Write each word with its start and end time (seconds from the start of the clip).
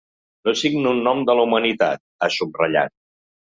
No 0.47 0.53
signo 0.61 0.93
en 0.97 1.01
nom 1.09 1.21
de 1.31 1.35
la 1.41 1.45
humanitat, 1.49 2.03
ha 2.27 2.33
subratllat. 2.39 2.97